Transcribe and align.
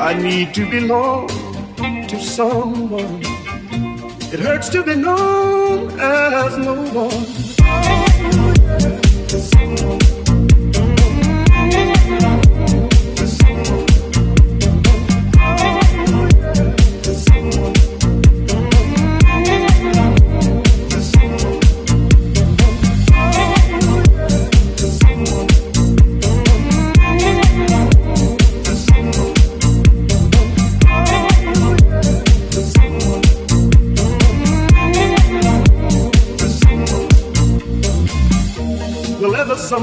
I 0.00 0.14
need 0.14 0.54
to 0.54 0.64
belong 0.70 1.26
to 1.76 2.20
someone. 2.20 3.20
It 4.32 4.38
hurts 4.38 4.68
to 4.68 4.84
be 4.84 4.94
known 4.94 5.90
as 5.98 6.56
no 6.56 6.74
one. 6.92 7.26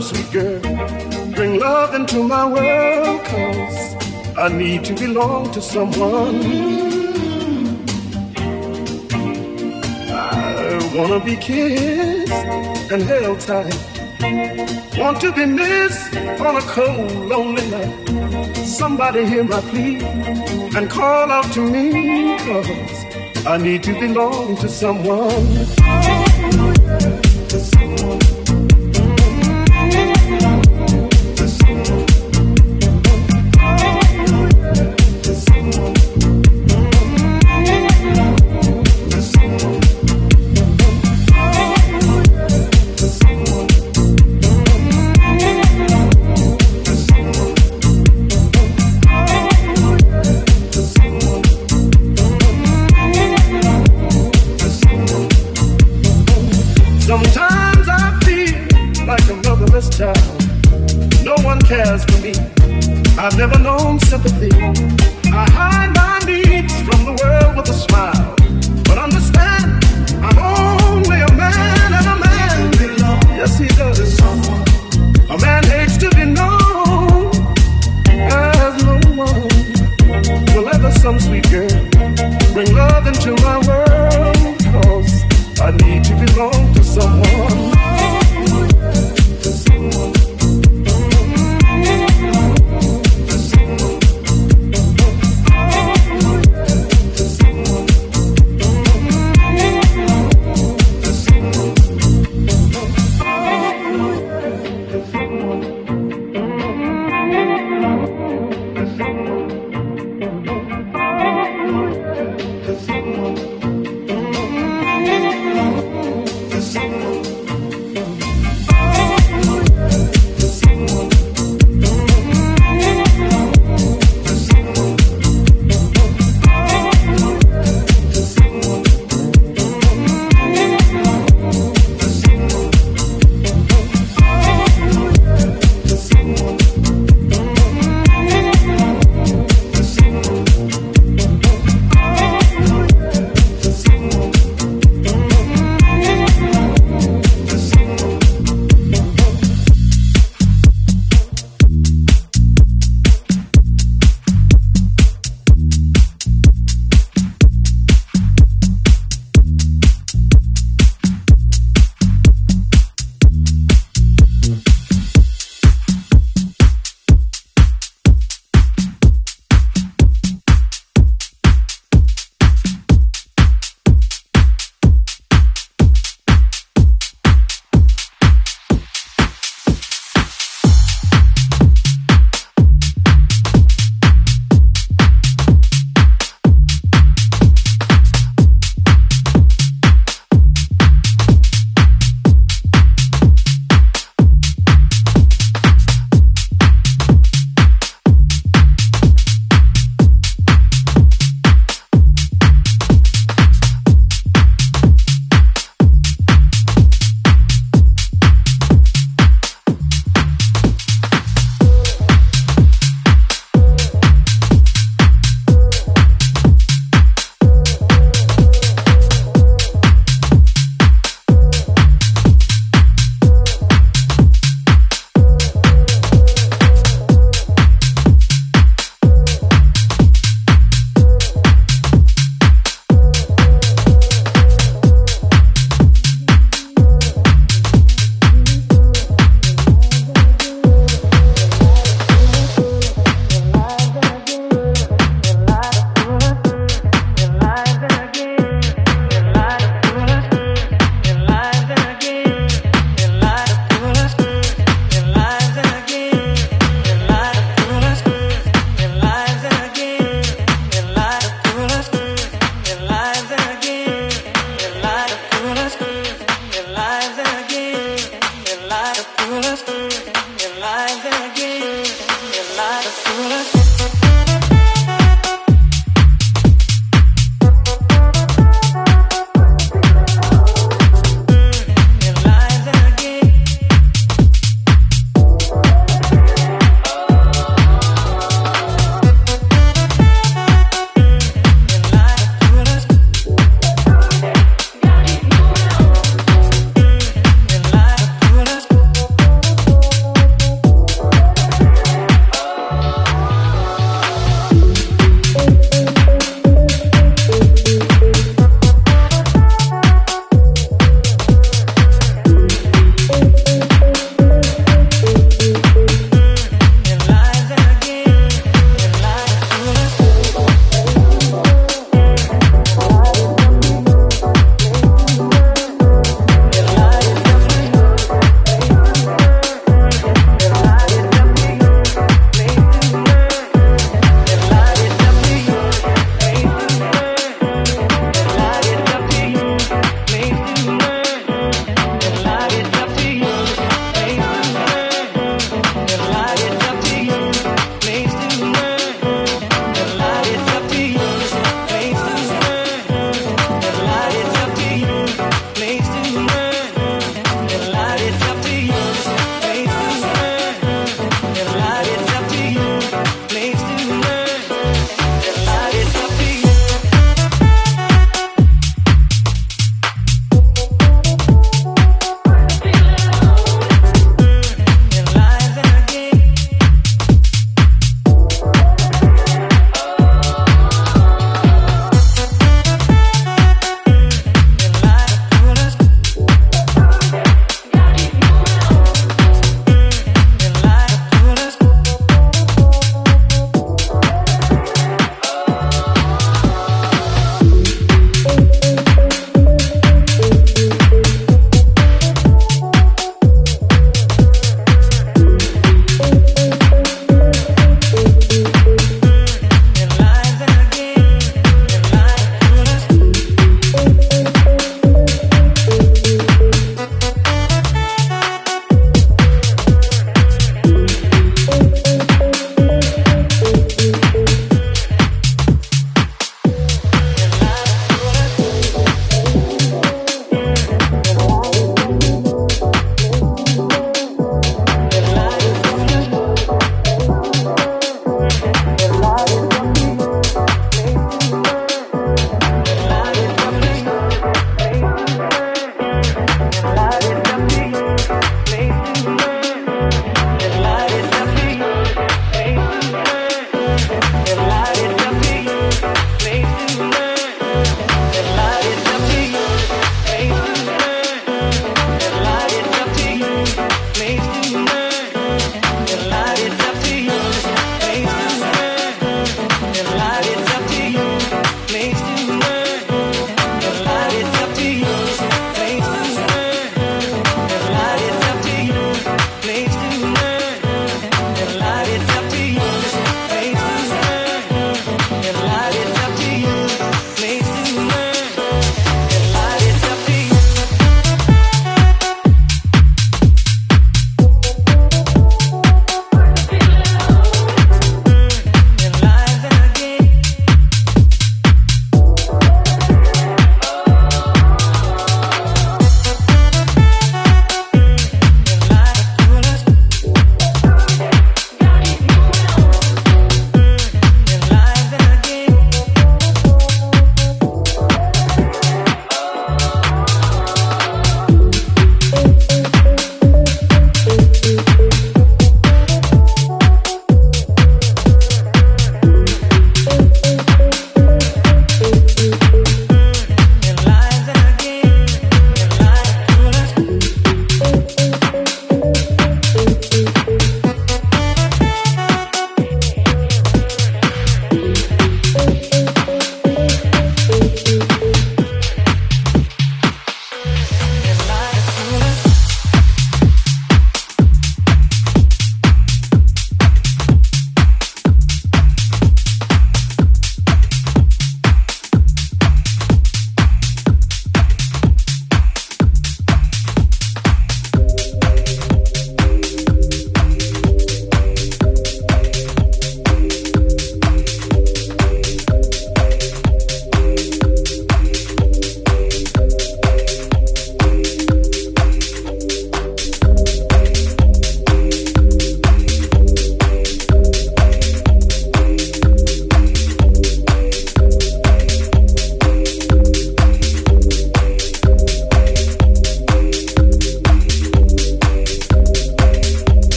Sweet 0.00 0.30
girl. 0.32 0.60
Bring 1.34 1.58
love 1.58 1.94
into 1.94 2.22
my 2.22 2.46
world 2.46 3.24
cause 3.24 3.96
I 4.38 4.48
need 4.48 4.84
to 4.84 4.94
belong 4.94 5.50
to 5.50 5.60
someone. 5.60 6.40
I 10.08 10.94
wanna 10.96 11.20
be 11.22 11.36
kissed 11.36 12.32
and 12.92 13.02
held 13.02 13.40
tight. 13.40 13.74
Want 14.96 15.20
to 15.20 15.32
be 15.32 15.44
missed 15.46 16.16
on 16.16 16.56
a 16.56 16.62
cold 16.62 17.12
lonely 17.32 17.66
night. 17.70 18.66
Somebody 18.66 19.26
hear 19.26 19.44
my 19.44 19.60
plea 19.60 19.98
and 20.76 20.88
call 20.88 21.30
out 21.30 21.52
to 21.52 21.60
me 21.60 22.38
cause 22.38 23.46
I 23.46 23.58
need 23.58 23.82
to 23.82 23.92
belong 23.98 24.56
to 24.56 24.68
someone 24.68 26.31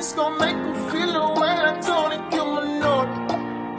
It's 0.00 0.12
gonna 0.14 0.40
make 0.40 0.56
me 0.56 0.72
feel 0.90 1.12
the 1.12 1.40
way 1.40 1.48
I 1.48 1.78
told 1.80 2.12
it. 2.12 2.20
You 2.34 2.44
know. 2.80 3.06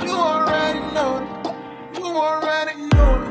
You 0.06 0.16
already 0.16 0.80
know 0.94 1.18
it. 1.18 2.00
You 2.00 2.06
already 2.06 2.82
know 2.94 3.22
it. 3.24 3.31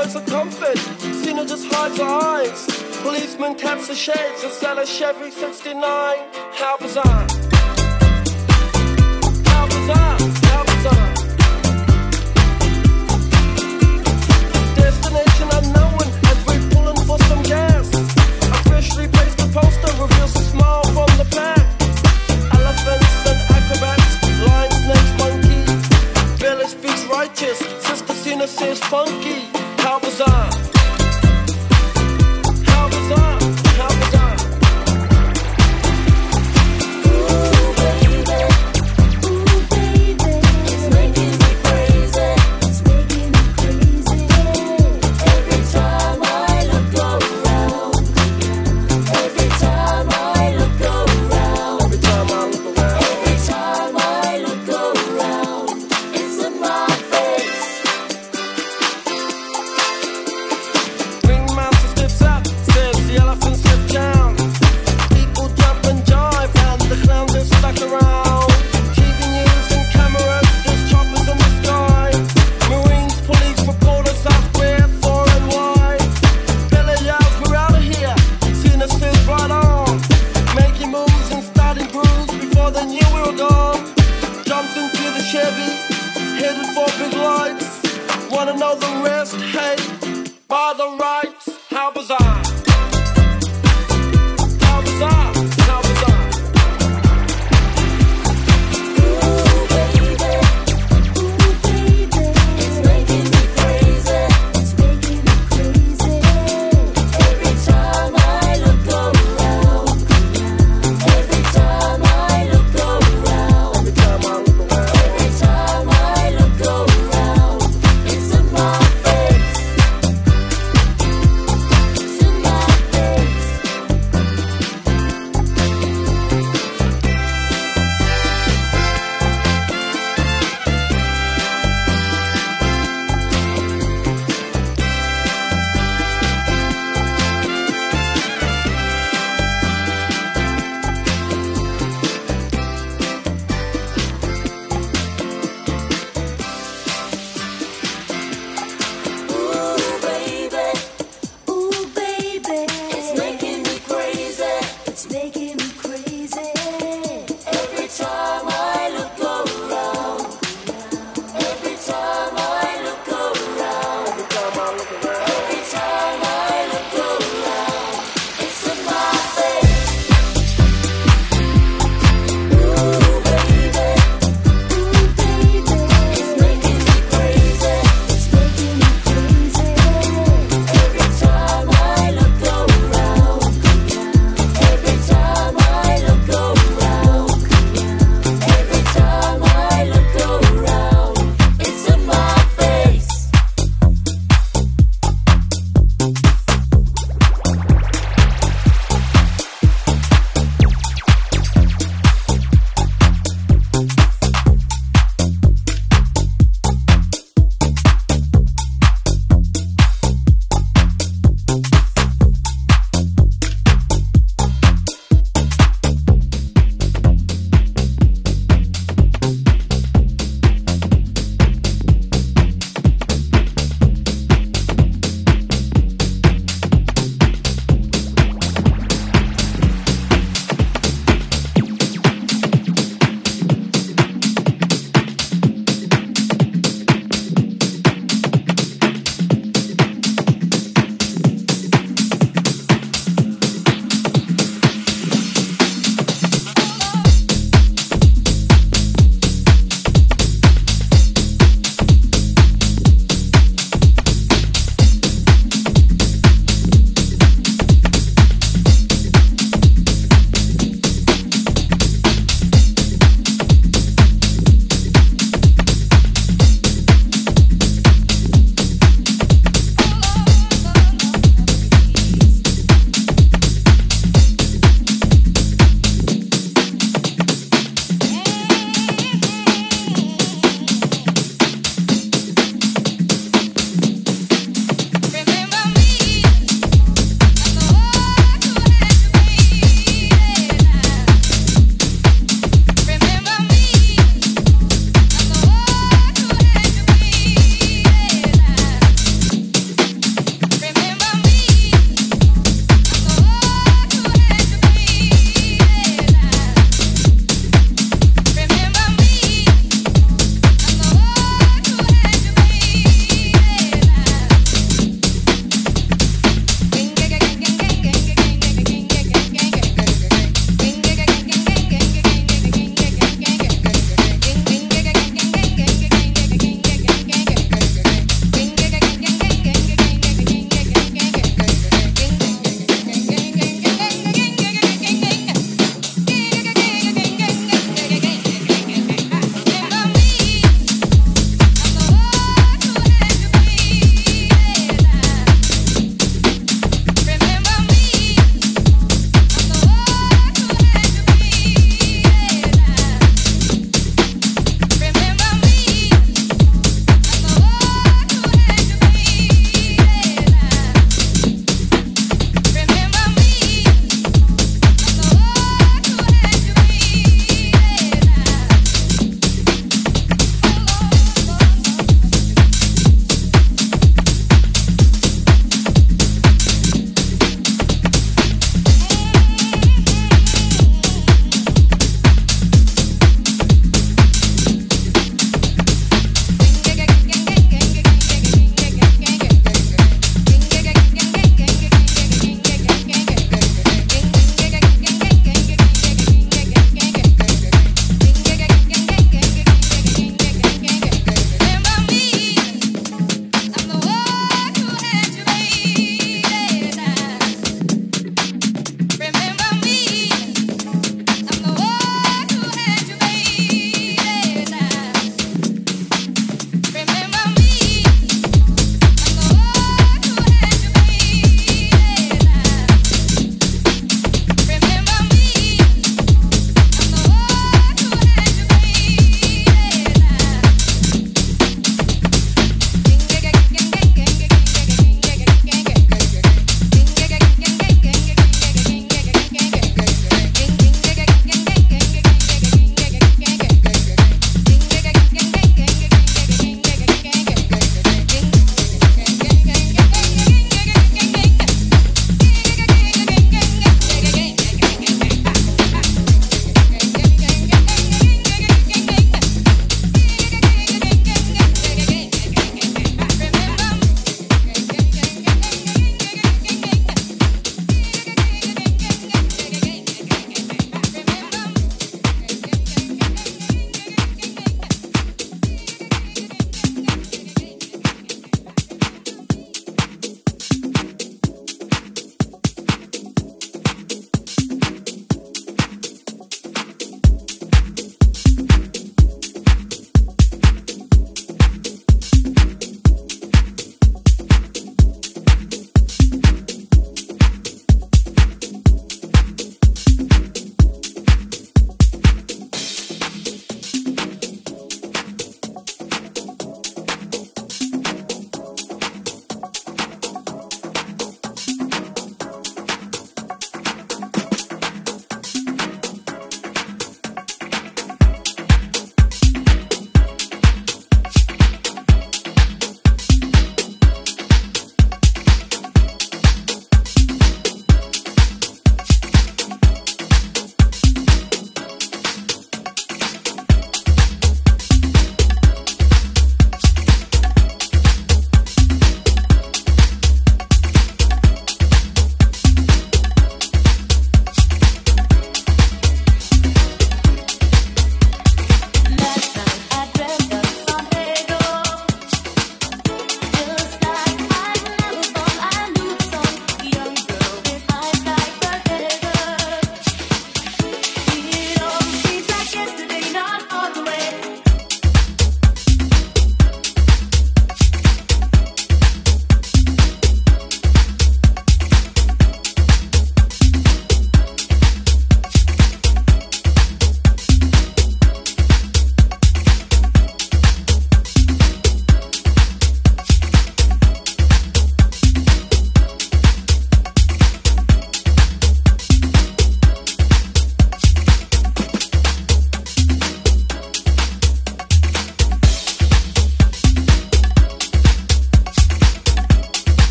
words 0.00 0.14
of 0.14 0.24
comfort. 0.26 0.78
Zina 1.22 1.44
just 1.44 1.66
hides 1.70 1.98
her 1.98 2.04
eyes. 2.04 2.66
Policeman 3.02 3.54
taps 3.56 3.88
the 3.88 3.94
shades 3.94 4.42
and 4.42 4.52
sell 4.52 4.78
a 4.78 4.86
Chevy 4.86 5.30
69. 5.30 5.82
How 6.54 6.78
bizarre. 6.78 7.39